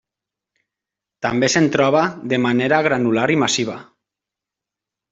[1.25, 2.03] També se'n troba
[2.33, 3.81] de manera granular i massiva.